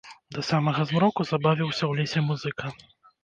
[0.35, 2.73] Да самага змроку забавіўся ў лесе музыка.